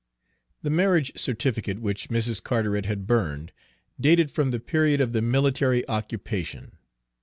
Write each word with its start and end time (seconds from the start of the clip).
The 0.63 0.71
marriage 0.71 1.11
certificate 1.15 1.79
which 1.79 2.09
Mrs. 2.09 2.41
Carteret 2.41 2.87
had 2.87 3.05
burned 3.05 3.51
dated 3.99 4.31
from 4.31 4.49
the 4.49 4.59
period 4.59 4.99
of 4.99 5.13
the 5.13 5.21
military 5.21 5.87
occupation. 5.87 6.79